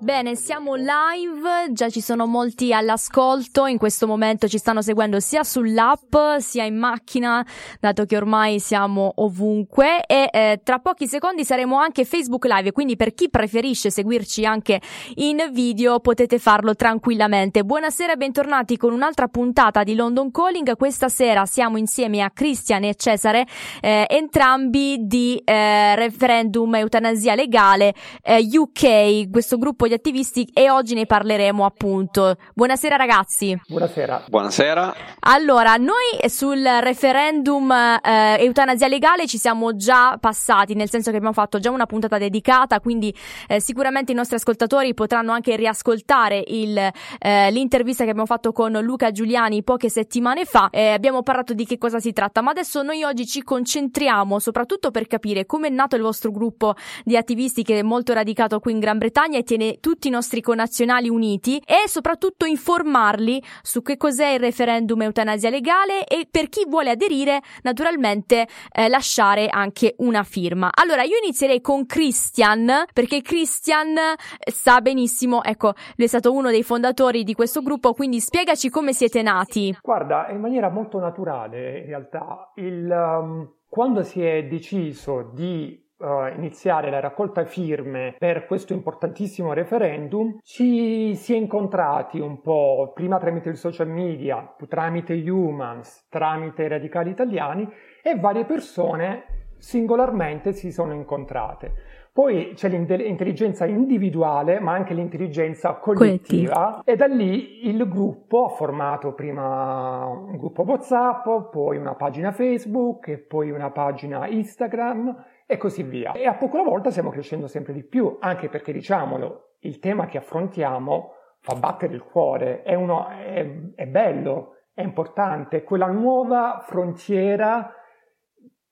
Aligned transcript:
Bene, 0.00 0.36
siamo 0.36 0.76
live, 0.76 1.72
già 1.72 1.90
ci 1.90 2.00
sono 2.00 2.24
molti 2.24 2.72
all'ascolto, 2.72 3.66
in 3.66 3.78
questo 3.78 4.06
momento 4.06 4.46
ci 4.46 4.56
stanno 4.56 4.80
seguendo 4.80 5.18
sia 5.18 5.42
sull'app 5.42 6.14
sia 6.38 6.62
in 6.62 6.78
macchina, 6.78 7.44
dato 7.80 8.04
che 8.04 8.16
ormai 8.16 8.60
siamo 8.60 9.12
ovunque. 9.16 10.06
E 10.06 10.28
eh, 10.32 10.60
tra 10.62 10.78
pochi 10.78 11.08
secondi 11.08 11.44
saremo 11.44 11.76
anche 11.78 12.04
Facebook 12.04 12.44
Live, 12.44 12.70
quindi 12.70 12.94
per 12.94 13.12
chi 13.12 13.28
preferisce 13.28 13.90
seguirci 13.90 14.44
anche 14.44 14.80
in 15.16 15.48
video 15.50 15.98
potete 15.98 16.38
farlo 16.38 16.76
tranquillamente. 16.76 17.64
Buonasera 17.64 18.12
e 18.12 18.16
bentornati 18.16 18.76
con 18.76 18.92
un'altra 18.92 19.26
puntata 19.26 19.82
di 19.82 19.96
London 19.96 20.30
Calling, 20.30 20.76
questa 20.76 21.08
sera 21.08 21.44
siamo 21.44 21.76
insieme 21.76 22.20
a 22.20 22.30
Cristian 22.30 22.84
e 22.84 22.94
Cesare, 22.94 23.44
eh, 23.80 24.06
entrambi 24.08 24.98
di 25.00 25.42
eh, 25.44 25.96
referendum 25.96 26.72
eutanasia 26.76 27.34
legale 27.34 27.92
eh, 28.22 28.46
UK, 28.48 29.28
questo 29.28 29.58
gruppo 29.58 29.86
di 29.88 29.94
attivisti 29.94 30.48
e 30.52 30.70
oggi 30.70 30.94
ne 30.94 31.06
parleremo 31.06 31.64
appunto. 31.64 32.36
Buonasera 32.54 32.96
ragazzi. 32.96 33.58
Buonasera. 33.66 34.24
Buonasera. 34.28 34.94
Allora, 35.20 35.76
noi 35.76 36.28
sul 36.28 36.62
referendum 36.62 37.70
eh, 37.70 38.36
eutanasia 38.40 38.88
legale 38.88 39.26
ci 39.26 39.38
siamo 39.38 39.74
già 39.74 40.16
passati, 40.20 40.74
nel 40.74 40.88
senso 40.88 41.10
che 41.10 41.16
abbiamo 41.16 41.34
fatto 41.34 41.58
già 41.58 41.70
una 41.70 41.86
puntata 41.86 42.18
dedicata, 42.18 42.80
quindi 42.80 43.14
eh, 43.48 43.60
sicuramente 43.60 44.12
i 44.12 44.14
nostri 44.14 44.36
ascoltatori 44.36 44.94
potranno 44.94 45.32
anche 45.32 45.56
riascoltare 45.56 46.42
il, 46.46 46.76
eh, 46.76 47.50
l'intervista 47.50 48.04
che 48.04 48.10
abbiamo 48.10 48.28
fatto 48.28 48.52
con 48.52 48.72
Luca 48.72 49.10
Giuliani 49.10 49.62
poche 49.62 49.88
settimane 49.88 50.44
fa. 50.44 50.70
abbiamo 50.72 51.22
parlato 51.22 51.54
di 51.54 51.64
che 51.64 51.78
cosa 51.78 51.98
si 51.98 52.12
tratta, 52.12 52.40
ma 52.40 52.50
adesso 52.50 52.82
noi 52.82 53.02
oggi 53.02 53.26
ci 53.26 53.42
concentriamo 53.42 54.38
soprattutto 54.38 54.90
per 54.90 55.06
capire 55.06 55.46
come 55.46 55.68
è 55.68 55.70
nato 55.70 55.96
il 55.96 56.02
vostro 56.02 56.30
gruppo 56.30 56.74
di 57.04 57.16
attivisti 57.16 57.62
che 57.62 57.80
è 57.80 57.82
molto 57.82 58.12
radicato 58.12 58.60
qui 58.60 58.72
in 58.72 58.78
Gran 58.78 58.98
Bretagna 58.98 59.38
e 59.38 59.42
tiene 59.42 59.77
tutti 59.80 60.08
i 60.08 60.10
nostri 60.10 60.40
connazionali 60.40 61.08
uniti 61.08 61.60
e 61.64 61.88
soprattutto 61.88 62.44
informarli 62.44 63.42
su 63.62 63.82
che 63.82 63.96
cos'è 63.96 64.30
il 64.30 64.40
referendum 64.40 65.02
eutanasia 65.02 65.50
legale 65.50 66.06
e 66.06 66.26
per 66.30 66.48
chi 66.48 66.64
vuole 66.68 66.90
aderire 66.90 67.40
naturalmente 67.62 68.46
eh, 68.72 68.88
lasciare 68.88 69.48
anche 69.48 69.94
una 69.98 70.22
firma. 70.22 70.70
Allora 70.72 71.02
io 71.02 71.16
inizierei 71.22 71.60
con 71.60 71.86
Christian 71.86 72.84
perché 72.92 73.22
Christian 73.22 73.96
eh, 73.96 74.50
sa 74.50 74.80
benissimo, 74.80 75.42
ecco, 75.42 75.72
lui 75.96 76.06
è 76.06 76.08
stato 76.08 76.32
uno 76.32 76.50
dei 76.50 76.62
fondatori 76.62 77.24
di 77.24 77.34
questo 77.34 77.62
gruppo, 77.62 77.92
quindi 77.92 78.20
spiegaci 78.20 78.68
come 78.70 78.92
siete 78.92 79.22
nati. 79.22 79.76
Guarda, 79.82 80.28
in 80.30 80.40
maniera 80.40 80.68
molto 80.68 80.98
naturale 80.98 81.78
in 81.80 81.86
realtà, 81.86 82.52
il, 82.56 82.88
um, 82.88 83.50
quando 83.68 84.02
si 84.02 84.22
è 84.22 84.44
deciso 84.44 85.30
di 85.34 85.86
uh, 85.98 86.34
iniziare 86.36 86.90
la 86.90 87.00
raccolta 87.00 87.44
firme 87.44 88.14
per 88.18 88.46
questo 88.46 88.72
importantissimo 88.72 89.52
referendum, 89.52 90.38
ci 90.42 91.14
si 91.14 91.34
è 91.34 91.36
incontrati 91.36 92.20
un 92.20 92.40
po' 92.40 92.92
prima 92.94 93.18
tramite 93.18 93.48
il 93.48 93.56
social 93.56 93.88
media, 93.88 94.54
tramite 94.68 95.12
Humans, 95.12 96.06
tramite 96.08 96.64
i 96.64 96.68
radicali 96.68 97.10
italiani 97.10 97.68
e 98.02 98.16
varie 98.16 98.44
persone 98.44 99.24
singolarmente 99.58 100.52
si 100.52 100.70
sono 100.70 100.92
incontrate. 100.92 101.96
Poi 102.18 102.52
c'è 102.54 102.68
l'intelligenza 102.68 103.64
individuale, 103.64 104.58
ma 104.58 104.72
anche 104.72 104.92
l'intelligenza 104.92 105.74
collettiva, 105.74 106.82
e 106.84 106.96
da 106.96 107.06
lì 107.06 107.68
il 107.68 107.88
gruppo 107.88 108.46
ha 108.46 108.48
formato 108.48 109.12
prima 109.12 110.04
un 110.06 110.36
gruppo 110.36 110.62
WhatsApp, 110.62 111.50
poi 111.52 111.76
una 111.76 111.94
pagina 111.94 112.32
Facebook 112.32 113.06
e 113.06 113.18
poi 113.18 113.52
una 113.52 113.70
pagina 113.70 114.26
Instagram 114.26 115.14
e 115.50 115.56
così 115.56 115.82
via. 115.82 116.12
E 116.12 116.26
a 116.26 116.34
poco 116.34 116.58
alla 116.58 116.68
volta 116.68 116.90
stiamo 116.90 117.08
crescendo 117.08 117.46
sempre 117.46 117.72
di 117.72 117.82
più, 117.82 118.18
anche 118.20 118.50
perché 118.50 118.70
diciamolo, 118.70 119.54
il 119.60 119.78
tema 119.78 120.04
che 120.04 120.18
affrontiamo 120.18 121.14
fa 121.40 121.54
battere 121.54 121.94
il 121.94 122.02
cuore, 122.02 122.62
è, 122.62 122.74
uno, 122.74 123.08
è, 123.08 123.48
è 123.74 123.86
bello, 123.86 124.56
è 124.74 124.82
importante, 124.82 125.64
quella 125.64 125.86
nuova 125.86 126.62
frontiera 126.66 127.72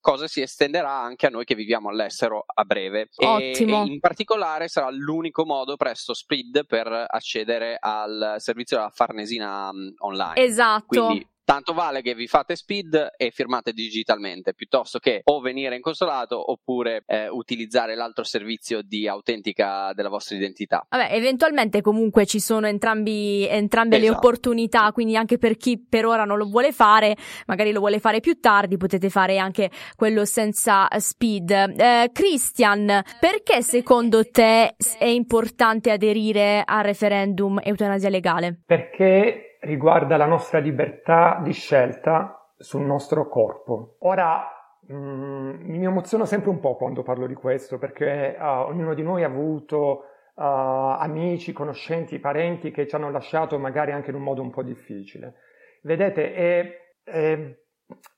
cosa 0.00 0.26
si 0.26 0.40
estenderà 0.40 0.92
anche 0.92 1.26
a 1.26 1.30
noi 1.30 1.44
che 1.44 1.54
viviamo 1.54 1.90
all'estero 1.90 2.44
a 2.46 2.64
breve. 2.64 3.08
Ottimo. 3.16 3.84
E, 3.84 3.88
e 3.88 3.92
in 3.92 4.00
particolare 4.00 4.68
sarà 4.68 4.90
l'unico 4.90 5.44
modo 5.44 5.76
presto 5.76 6.14
speed 6.14 6.66
per 6.66 7.06
accedere 7.08 7.76
al 7.78 8.36
servizio 8.38 8.78
della 8.78 8.90
Farnesina 8.90 9.68
um, 9.70 9.92
online. 9.98 10.36
Esatto. 10.36 10.84
Quindi 10.86 11.26
tanto 11.52 11.74
vale 11.74 12.00
che 12.00 12.14
vi 12.14 12.26
fate 12.26 12.56
speed 12.56 13.08
e 13.14 13.30
firmate 13.30 13.72
digitalmente 13.72 14.54
piuttosto 14.54 14.98
che 14.98 15.20
o 15.24 15.38
venire 15.40 15.76
in 15.76 15.82
consolato 15.82 16.50
oppure 16.50 17.02
eh, 17.06 17.28
utilizzare 17.28 17.94
l'altro 17.94 18.24
servizio 18.24 18.80
di 18.80 19.06
autentica 19.06 19.92
della 19.92 20.08
vostra 20.08 20.34
identità. 20.34 20.86
Vabbè, 20.88 21.12
eventualmente 21.12 21.82
comunque 21.82 22.24
ci 22.24 22.40
sono 22.40 22.68
entrambi, 22.68 23.46
entrambe 23.46 23.98
esatto. 23.98 24.10
le 24.10 24.16
opportunità, 24.16 24.92
quindi 24.92 25.14
anche 25.14 25.36
per 25.36 25.58
chi 25.58 25.78
per 25.78 26.06
ora 26.06 26.24
non 26.24 26.38
lo 26.38 26.46
vuole 26.46 26.72
fare, 26.72 27.14
magari 27.44 27.70
lo 27.70 27.80
vuole 27.80 27.98
fare 27.98 28.20
più 28.20 28.40
tardi, 28.40 28.78
potete 28.78 29.10
fare 29.10 29.36
anche 29.36 29.70
quello 29.94 30.24
senza 30.24 30.88
speed. 30.96 31.50
Eh, 31.50 32.10
Christian, 32.14 33.02
perché 33.20 33.60
secondo 33.60 34.24
te 34.24 34.74
è 34.98 35.04
importante 35.04 35.90
aderire 35.90 36.62
al 36.64 36.82
referendum 36.82 37.60
eutanasia 37.62 38.08
legale? 38.08 38.58
Perché 38.64 39.51
riguarda 39.62 40.16
la 40.16 40.26
nostra 40.26 40.58
libertà 40.58 41.40
di 41.42 41.52
scelta 41.52 42.48
sul 42.56 42.82
nostro 42.82 43.28
corpo. 43.28 43.96
Ora, 44.00 44.44
mh, 44.86 44.94
mm, 44.94 45.50
mi 45.62 45.84
emoziono 45.84 46.24
sempre 46.24 46.50
un 46.50 46.60
po' 46.60 46.76
quando 46.76 47.02
parlo 47.02 47.26
di 47.26 47.34
questo 47.34 47.78
perché 47.78 48.36
uh, 48.38 48.68
ognuno 48.68 48.94
di 48.94 49.02
noi 49.02 49.22
ha 49.22 49.28
avuto 49.28 50.04
uh, 50.34 50.42
amici, 50.42 51.52
conoscenti, 51.52 52.18
parenti 52.18 52.70
che 52.70 52.86
ci 52.86 52.94
hanno 52.94 53.10
lasciato 53.10 53.58
magari 53.58 53.92
anche 53.92 54.10
in 54.10 54.16
un 54.16 54.22
modo 54.22 54.42
un 54.42 54.50
po' 54.50 54.62
difficile. 54.62 55.34
Vedete, 55.82 56.34
è, 56.34 56.76
è, 57.04 57.56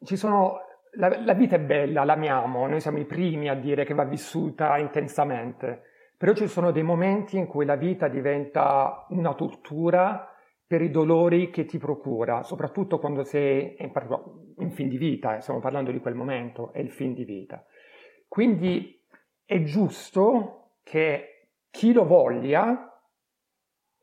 sono, 0.03 0.61
la, 0.93 1.21
la 1.25 1.35
vita 1.35 1.57
è 1.57 1.61
bella, 1.61 2.05
l'amiamo, 2.05 2.67
noi 2.67 2.81
siamo 2.81 2.99
i 2.99 3.05
primi 3.05 3.49
a 3.49 3.55
dire 3.55 3.85
che 3.85 3.95
va 3.95 4.05
vissuta 4.05 4.77
intensamente, 4.79 5.83
però 6.17 6.33
ci 6.33 6.47
sono 6.47 6.71
dei 6.71 6.83
momenti 6.83 7.37
in 7.37 7.47
cui 7.47 7.67
la 7.67 7.77
vita 7.77 8.09
diventa 8.09 9.07
una 9.09 9.35
tortura 9.35 10.29
per 10.67 10.83
i 10.83 10.91
dolori 10.91 11.51
che 11.51 11.65
ti 11.65 11.79
procura, 11.79 12.43
soprattutto 12.43 12.99
quando 12.99 13.23
sei 13.25 13.77
in, 13.79 13.93
in 14.59 14.71
fin 14.71 14.89
di 14.89 14.97
vita, 14.97 15.37
eh, 15.37 15.41
stiamo 15.41 15.61
parlando 15.61 15.91
di 15.91 16.01
quel 16.01 16.15
momento, 16.15 16.73
è 16.73 16.81
il 16.81 16.91
fin 16.91 17.13
di 17.13 17.25
vita. 17.25 17.65
Quindi 18.27 19.03
è 19.45 19.63
giusto 19.63 20.79
che 20.83 21.51
chi 21.71 21.93
lo 21.93 22.07
voglia 22.07 22.89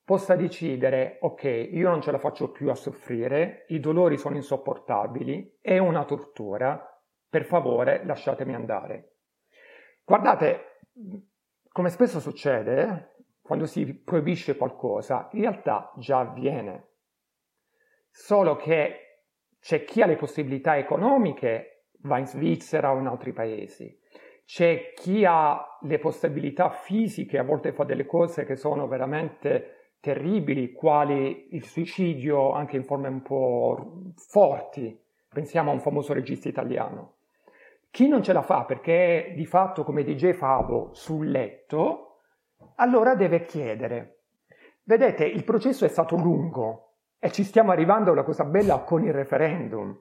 possa 0.03 0.35
decidere, 0.35 1.17
ok, 1.21 1.69
io 1.71 1.89
non 1.89 2.01
ce 2.01 2.11
la 2.11 2.19
faccio 2.19 2.51
più 2.51 2.69
a 2.69 2.75
soffrire, 2.75 3.65
i 3.69 3.79
dolori 3.79 4.17
sono 4.17 4.35
insopportabili, 4.35 5.57
è 5.61 5.77
una 5.77 6.03
tortura, 6.05 6.85
per 7.29 7.45
favore 7.45 8.05
lasciatemi 8.05 8.53
andare. 8.53 9.15
Guardate, 10.03 10.81
come 11.71 11.89
spesso 11.89 12.19
succede, 12.19 13.10
quando 13.41 13.65
si 13.65 13.93
proibisce 13.93 14.55
qualcosa, 14.55 15.29
in 15.33 15.41
realtà 15.41 15.91
già 15.97 16.19
avviene. 16.19 16.89
Solo 18.09 18.55
che 18.55 19.23
c'è 19.59 19.83
chi 19.83 20.01
ha 20.01 20.05
le 20.05 20.15
possibilità 20.15 20.77
economiche, 20.77 21.85
va 22.03 22.17
in 22.17 22.25
Svizzera 22.25 22.93
o 22.93 22.99
in 22.99 23.07
altri 23.07 23.31
paesi. 23.33 23.99
C'è 24.45 24.93
chi 24.93 25.23
ha 25.25 25.77
le 25.81 25.99
possibilità 25.99 26.69
fisiche, 26.69 27.37
a 27.37 27.43
volte 27.43 27.71
fa 27.71 27.83
delle 27.83 28.05
cose 28.05 28.43
che 28.43 28.55
sono 28.55 28.87
veramente 28.87 29.93
terribili, 30.01 30.73
quali 30.73 31.55
il 31.55 31.63
suicidio 31.63 32.51
anche 32.51 32.75
in 32.75 32.83
forme 32.83 33.07
un 33.07 33.21
po' 33.21 34.11
forti. 34.15 34.99
Pensiamo 35.29 35.69
a 35.69 35.73
un 35.73 35.79
famoso 35.79 36.11
regista 36.13 36.49
italiano. 36.49 37.13
Chi 37.89 38.07
non 38.07 38.23
ce 38.23 38.33
la 38.33 38.41
fa 38.41 38.65
perché 38.65 39.33
di 39.35 39.45
fatto 39.45 39.83
come 39.83 40.03
DJ 40.03 40.31
Fabo 40.31 40.89
sul 40.93 41.29
letto, 41.29 42.10
allora 42.81 43.13
deve 43.15 43.45
chiedere. 43.45 44.23
Vedete, 44.83 45.23
il 45.23 45.43
processo 45.43 45.85
è 45.85 45.87
stato 45.87 46.15
lungo 46.15 46.95
e 47.19 47.31
ci 47.31 47.43
stiamo 47.43 47.71
arrivando 47.71 48.09
a 48.09 48.13
una 48.13 48.23
cosa 48.23 48.43
bella 48.43 48.79
con 48.79 49.05
il 49.05 49.13
referendum. 49.13 49.95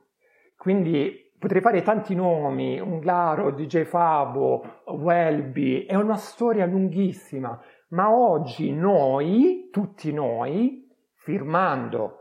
Quindi 0.56 1.32
potrei 1.38 1.60
fare 1.60 1.82
tanti 1.82 2.14
nomi, 2.14 2.80
Unglaro, 2.80 3.50
DJ 3.50 3.82
Fabo, 3.82 4.82
Welby, 4.87 5.84
è 5.84 5.94
una 5.94 6.16
storia 6.16 6.64
lunghissima, 6.64 7.60
ma 7.90 8.10
oggi 8.10 8.72
noi, 8.72 9.68
tutti 9.70 10.12
noi, 10.12 10.88
firmando, 11.16 12.20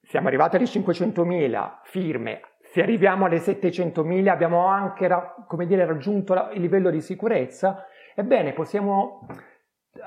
siamo 0.00 0.26
arrivati 0.26 0.56
alle 0.56 0.64
500.000 0.64 1.78
firme, 1.84 2.40
se 2.60 2.82
arriviamo 2.82 3.26
alle 3.26 3.38
700.000 3.38 4.28
abbiamo 4.28 4.66
anche, 4.66 5.08
dire, 5.66 5.86
raggiunto 5.86 6.50
il 6.52 6.60
livello 6.60 6.90
di 6.90 7.00
sicurezza, 7.00 7.84
ebbene 8.14 8.52
possiamo 8.52 9.26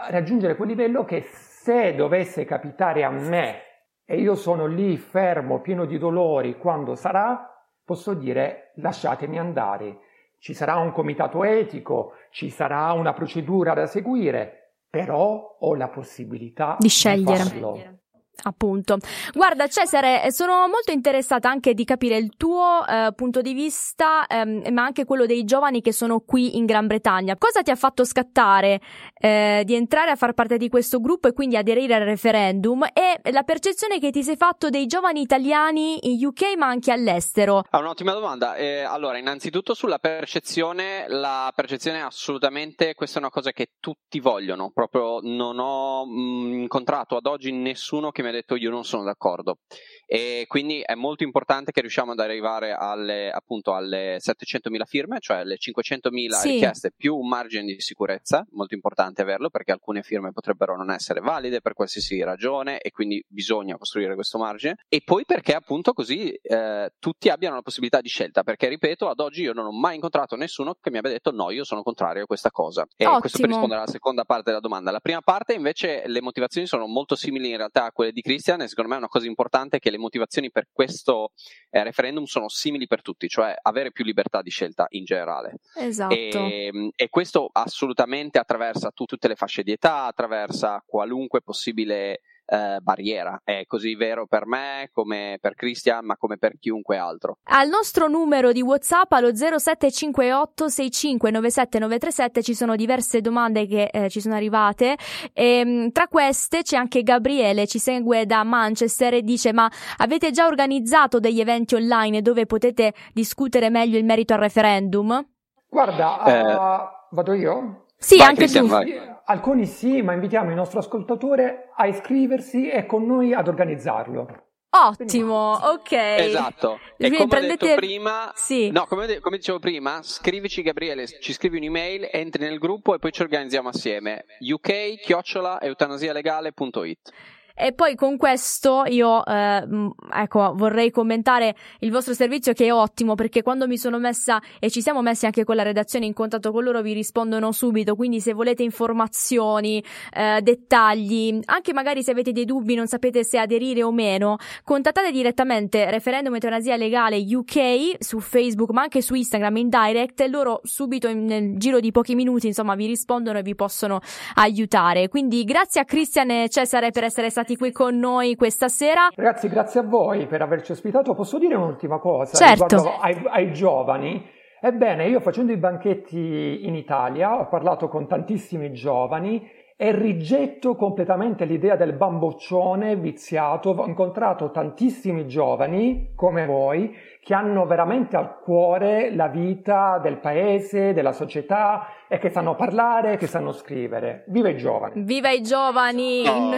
raggiungere 0.09 0.55
quel 0.55 0.69
livello 0.69 1.03
che 1.05 1.21
se 1.21 1.95
dovesse 1.95 2.45
capitare 2.45 3.03
a 3.03 3.09
me 3.09 3.61
e 4.05 4.17
io 4.17 4.35
sono 4.35 4.67
lì 4.67 4.97
fermo, 4.97 5.61
pieno 5.61 5.85
di 5.85 5.97
dolori, 5.97 6.57
quando 6.57 6.95
sarà, 6.95 7.51
posso 7.83 8.13
dire 8.13 8.71
lasciatemi 8.75 9.39
andare. 9.39 9.99
Ci 10.37 10.53
sarà 10.53 10.75
un 10.75 10.91
comitato 10.91 11.43
etico, 11.43 12.13
ci 12.29 12.49
sarà 12.49 12.91
una 12.91 13.13
procedura 13.13 13.73
da 13.73 13.87
seguire, 13.87 14.75
però 14.89 15.57
ho 15.59 15.75
la 15.75 15.89
possibilità 15.89 16.77
di 16.79 16.87
scegliere. 16.87 17.43
Di 17.43 17.49
farlo. 17.49 18.03
Appunto. 18.43 18.97
Guarda 19.33 19.67
Cesare, 19.67 20.31
sono 20.31 20.67
molto 20.67 20.91
interessata 20.91 21.49
anche 21.49 21.73
di 21.73 21.83
capire 21.83 22.17
il 22.17 22.35
tuo 22.37 22.85
eh, 22.87 23.11
punto 23.15 23.41
di 23.41 23.53
vista, 23.53 24.27
ehm, 24.27 24.71
ma 24.71 24.83
anche 24.83 25.05
quello 25.05 25.25
dei 25.25 25.43
giovani 25.45 25.81
che 25.81 25.93
sono 25.93 26.19
qui 26.19 26.57
in 26.57 26.65
Gran 26.65 26.87
Bretagna. 26.87 27.37
Cosa 27.37 27.61
ti 27.61 27.71
ha 27.71 27.75
fatto 27.75 28.03
scattare 28.03 28.81
eh, 29.17 29.63
di 29.65 29.73
entrare 29.73 30.11
a 30.11 30.15
far 30.15 30.33
parte 30.33 30.57
di 30.57 30.69
questo 30.69 30.99
gruppo 30.99 31.27
e 31.27 31.33
quindi 31.33 31.57
aderire 31.57 31.95
al 31.95 32.01
referendum 32.01 32.83
e 32.93 33.31
la 33.31 33.43
percezione 33.43 33.99
che 33.99 34.11
ti 34.11 34.23
sei 34.23 34.35
fatto 34.35 34.69
dei 34.69 34.85
giovani 34.85 35.21
italiani 35.21 36.11
in 36.11 36.25
UK 36.25 36.55
ma 36.57 36.67
anche 36.67 36.91
all'estero? 36.91 37.63
È 37.69 37.77
un'ottima 37.77 38.13
domanda. 38.13 38.55
Eh, 38.55 38.81
allora, 38.81 39.17
innanzitutto 39.17 39.73
sulla 39.73 39.97
percezione, 39.97 41.05
la 41.07 41.51
percezione 41.55 41.99
è 41.99 42.01
assolutamente, 42.01 42.93
questa 42.93 43.17
è 43.17 43.21
una 43.21 43.31
cosa 43.31 43.51
che 43.51 43.71
tutti 43.79 44.19
vogliono, 44.19 44.71
proprio 44.71 45.19
non 45.21 45.59
ho 45.59 46.05
mh, 46.05 46.11
mm, 46.11 46.61
incontrato 46.61 47.15
ad 47.15 47.25
oggi 47.25 47.51
nessuno 47.51 48.11
che 48.11 48.23
mi 48.25 48.31
ha 48.31 48.33
detto 48.33 48.55
io 48.55 48.69
non 48.69 48.83
sono 48.83 49.03
d'accordo 49.03 49.59
e 50.05 50.45
quindi 50.47 50.81
è 50.81 50.93
molto 50.93 51.23
importante 51.23 51.71
che 51.71 51.81
riusciamo 51.81 52.11
ad 52.11 52.19
arrivare 52.19 52.73
alle, 52.73 53.31
appunto 53.31 53.73
alle 53.73 54.17
700.000 54.17 54.85
firme, 54.85 55.19
cioè 55.19 55.37
alle 55.37 55.57
500.000 55.57 56.29
sì. 56.31 56.51
richieste 56.51 56.91
più 56.95 57.15
un 57.15 57.27
margine 57.27 57.63
di 57.63 57.81
sicurezza, 57.81 58.45
molto 58.51 58.75
importante 58.75 59.21
averlo 59.21 59.49
perché 59.49 59.71
alcune 59.71 60.03
firme 60.03 60.31
potrebbero 60.31 60.75
non 60.75 60.91
essere 60.91 61.21
valide 61.21 61.61
per 61.61 61.73
qualsiasi 61.73 62.21
ragione 62.21 62.79
e 62.79 62.91
quindi 62.91 63.23
bisogna 63.27 63.77
costruire 63.77 64.15
questo 64.15 64.37
margine 64.37 64.75
e 64.87 65.01
poi 65.03 65.25
perché 65.25 65.53
appunto 65.53 65.93
così 65.93 66.31
eh, 66.31 66.91
tutti 66.99 67.29
abbiano 67.29 67.55
la 67.55 67.61
possibilità 67.61 68.01
di 68.01 68.09
scelta 68.09 68.43
perché 68.43 68.67
ripeto 68.67 69.09
ad 69.09 69.19
oggi 69.19 69.41
io 69.41 69.53
non 69.53 69.65
ho 69.65 69.71
mai 69.71 69.95
incontrato 69.95 70.35
nessuno 70.35 70.75
che 70.79 70.91
mi 70.91 70.97
abbia 70.97 71.11
detto 71.11 71.31
no 71.31 71.49
io 71.51 71.63
sono 71.63 71.81
contrario 71.81 72.23
a 72.23 72.25
questa 72.25 72.51
cosa 72.51 72.85
e 72.95 73.05
Ottimo. 73.05 73.19
questo 73.19 73.39
per 73.39 73.49
rispondere 73.49 73.81
alla 73.81 73.89
seconda 73.89 74.23
parte 74.23 74.49
della 74.49 74.59
domanda 74.59 74.91
la 74.91 74.99
prima 74.99 75.21
parte 75.21 75.53
invece 75.53 76.03
le 76.05 76.21
motivazioni 76.21 76.67
sono 76.67 76.85
molto 76.87 77.15
simili 77.15 77.49
in 77.49 77.57
realtà 77.57 77.85
a 77.85 77.91
quelle 77.91 78.11
di 78.15 78.21
Christian 78.21 78.65
secondo 78.65 78.89
me 78.89 78.95
è 78.95 78.99
una 78.99 79.09
cosa 79.09 79.27
importante 79.27 79.77
che 79.77 79.91
le 79.91 79.97
motivazioni 79.97 80.49
per 80.49 80.69
questo 80.71 81.33
eh, 81.69 81.83
referendum 81.83 82.23
sono 82.23 82.47
simili 82.47 82.87
per 82.87 83.01
tutti, 83.01 83.27
cioè 83.27 83.53
avere 83.61 83.91
più 83.91 84.05
libertà 84.05 84.41
di 84.41 84.49
scelta 84.49 84.85
in 84.91 85.03
generale. 85.03 85.57
Esatto. 85.75 86.13
E, 86.13 86.91
e 86.95 87.09
questo 87.09 87.49
assolutamente 87.51 88.39
attraversa 88.39 88.91
tu, 88.91 89.03
tutte 89.03 89.27
le 89.27 89.35
fasce 89.35 89.63
di 89.63 89.73
età, 89.73 90.05
attraversa 90.05 90.81
qualunque 90.85 91.41
possibile 91.41 92.21
eh, 92.45 92.79
barriera. 92.81 93.41
È 93.43 93.63
così 93.67 93.95
vero 93.95 94.27
per 94.27 94.45
me 94.45 94.89
come 94.93 95.37
per 95.41 95.55
Christian, 95.55 96.05
ma 96.05 96.17
come 96.17 96.37
per 96.37 96.57
chiunque 96.59 96.97
altro. 96.97 97.37
Al 97.43 97.67
nostro 97.67 98.07
numero 98.07 98.51
di 98.51 98.61
WhatsApp 98.61 99.11
allo 99.11 99.35
0758 99.35 100.65
6597937 100.67 102.41
ci 102.41 102.53
sono 102.53 102.75
diverse 102.75 103.21
domande 103.21 103.67
che 103.67 103.89
eh, 103.91 104.09
ci 104.09 104.21
sono 104.21 104.35
arrivate. 104.35 104.95
E, 105.33 105.59
ehm, 105.59 105.91
tra 105.91 106.07
queste 106.07 106.61
c'è 106.61 106.77
anche 106.77 107.03
Gabriele, 107.03 107.67
ci 107.67 107.79
segue 107.79 108.25
da 108.25 108.43
Manchester 108.43 109.15
e 109.15 109.21
dice: 109.21 109.53
Ma 109.53 109.69
avete 109.97 110.31
già 110.31 110.45
organizzato 110.45 111.19
degli 111.19 111.39
eventi 111.39 111.75
online 111.75 112.21
dove 112.21 112.45
potete 112.45 112.93
discutere 113.13 113.69
meglio 113.69 113.97
il 113.97 114.05
merito 114.05 114.33
al 114.33 114.39
referendum? 114.39 115.25
Guarda, 115.67 116.23
eh, 116.23 116.53
uh, 116.53 117.15
vado 117.15 117.33
io? 117.33 117.84
Sì, 118.05 118.17
vai, 118.17 118.27
anche 118.27 118.41
Christian, 118.41 118.65
tu. 118.65 118.71
Vai. 118.71 119.01
Alcuni 119.25 119.65
sì, 119.65 120.03
ma 120.03 120.13
invitiamo 120.13 120.51
il 120.51 120.55
nostro 120.55 120.77
ascoltatore 120.77 121.71
a 121.75 121.87
iscriversi 121.87 122.69
e 122.69 122.85
con 122.85 123.03
noi 123.03 123.33
ad 123.33 123.47
organizzarlo. 123.47 124.43
Ottimo, 124.69 125.53
ok. 125.53 125.91
Esatto. 125.91 126.79
E 126.97 127.09
come 127.09 127.27
prendete... 127.27 127.65
detto 127.65 127.79
prima, 127.79 128.31
sì. 128.35 128.69
no, 128.69 128.85
come, 128.85 129.19
come, 129.21 129.37
dicevo 129.37 129.57
prima, 129.57 130.03
scrivici 130.03 130.61
Gabriele, 130.61 131.07
ci 131.07 131.33
scrivi 131.33 131.57
un'email, 131.57 132.07
entri 132.11 132.43
nel 132.43 132.59
gruppo 132.59 132.93
e 132.93 132.99
poi 132.99 133.11
ci 133.11 133.23
organizziamo 133.23 133.69
assieme. 133.69 134.25
uk-eutanasialegale.it 134.39 137.11
e 137.57 137.71
poi 137.71 137.95
con 137.95 138.17
questo 138.17 138.83
io, 138.85 139.25
eh, 139.25 139.65
ecco, 140.13 140.53
vorrei 140.55 140.91
commentare 140.91 141.55
il 141.79 141.89
vostro 141.89 142.13
servizio 142.13 142.51
che 142.51 142.65
è 142.65 142.73
ottimo 142.73 143.15
perché 143.15 143.41
quando 143.41 143.65
mi 143.65 143.77
sono 143.77 143.97
messa 143.97 144.41
e 144.59 144.69
ci 144.69 144.81
siamo 144.81 145.01
messi 145.01 145.25
anche 145.25 145.45
con 145.45 145.55
la 145.55 145.63
redazione 145.63 146.05
in 146.05 146.11
contatto 146.13 146.51
con 146.51 146.65
loro 146.65 146.81
vi 146.81 146.91
rispondono 146.91 147.53
subito. 147.53 147.95
Quindi 147.95 148.19
se 148.19 148.33
volete 148.33 148.63
informazioni, 148.63 149.81
eh, 150.13 150.41
dettagli, 150.41 151.39
anche 151.45 151.71
magari 151.71 152.03
se 152.03 152.11
avete 152.11 152.33
dei 152.33 152.43
dubbi, 152.43 152.75
non 152.75 152.87
sapete 152.87 153.23
se 153.23 153.37
aderire 153.37 153.83
o 153.83 153.91
meno, 153.93 154.35
contattate 154.65 155.11
direttamente 155.11 155.89
Referendum 155.89 156.33
Eutanasia 156.33 156.75
Legale 156.75 157.23
UK 157.25 157.95
su 157.99 158.19
Facebook 158.19 158.71
ma 158.71 158.81
anche 158.81 159.01
su 159.01 159.13
Instagram 159.15 159.55
in 159.55 159.69
direct 159.69 160.19
e 160.19 160.27
loro 160.27 160.59
subito 160.63 161.07
in, 161.07 161.23
nel 161.23 161.57
giro 161.57 161.79
di 161.79 161.91
pochi 161.91 162.15
minuti 162.15 162.47
insomma 162.47 162.75
vi 162.75 162.85
rispondono 162.85 163.37
e 163.37 163.43
vi 163.43 163.55
possono 163.55 164.01
aiutare. 164.33 165.07
Quindi 165.07 165.45
grazie 165.45 165.79
a 165.79 165.85
Cristian 165.85 166.29
e 166.31 166.49
Cesare 166.49 166.91
per 166.91 167.05
essere 167.05 167.29
stati 167.29 167.44
stati 167.45 167.57
qui 167.57 167.71
con 167.71 167.97
noi 167.97 168.35
questa 168.35 168.67
sera. 168.67 169.09
Ragazzi, 169.15 169.47
grazie 169.47 169.81
a 169.81 169.83
voi 169.83 170.25
per 170.25 170.41
averci 170.41 170.71
ospitato. 170.71 171.13
Posso 171.13 171.37
dire 171.37 171.53
un'ultima 171.53 171.99
cosa 171.99 172.35
certo. 172.35 172.97
ai, 172.99 173.23
ai 173.27 173.53
giovani? 173.53 174.33
Ebbene, 174.59 175.07
io 175.07 175.19
facendo 175.19 175.51
i 175.51 175.57
banchetti 175.57 176.65
in 176.65 176.73
Italia 176.73 177.39
ho 177.39 177.47
parlato 177.47 177.87
con 177.87 178.07
tantissimi 178.07 178.73
giovani 178.73 179.47
e 179.77 179.91
rigetto 179.91 180.75
completamente 180.75 181.43
l'idea 181.43 181.75
del 181.75 181.93
bamboccione 181.93 182.95
viziato. 182.95 183.71
Ho 183.71 183.85
incontrato 183.85 184.51
tantissimi 184.51 185.27
giovani 185.27 186.11
come 186.15 186.45
voi 186.45 186.95
che 187.21 187.33
hanno 187.33 187.65
veramente 187.65 188.15
al 188.15 188.39
cuore 188.39 189.13
la 189.13 189.27
vita 189.27 189.99
del 190.01 190.19
paese, 190.19 190.93
della 190.93 191.11
società 191.11 191.87
e 192.07 192.19
che 192.19 192.29
sanno 192.29 192.55
parlare, 192.55 193.17
che 193.17 193.27
sanno 193.27 193.51
scrivere. 193.51 194.23
Viva 194.27 194.49
i 194.49 194.55
giovani! 194.55 195.01
Viva 195.03 195.31
i 195.31 195.41
giovani! 195.41 196.23
Oh. 196.27 196.53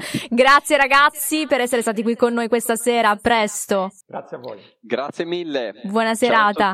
Grazie 0.28 0.76
ragazzi 0.76 1.46
per 1.46 1.60
essere 1.60 1.82
stati 1.82 2.02
qui 2.02 2.16
con 2.16 2.32
noi 2.32 2.48
questa 2.48 2.74
sera. 2.74 3.10
A 3.10 3.16
presto. 3.16 3.90
Grazie 4.06 4.36
a 4.36 4.40
voi. 4.40 4.58
Grazie 4.80 5.24
mille. 5.24 5.74
Buona 5.84 6.14
serata. 6.14 6.72